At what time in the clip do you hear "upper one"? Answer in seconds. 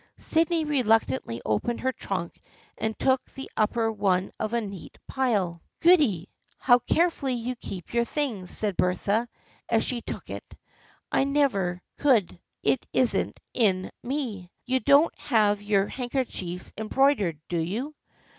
3.55-4.31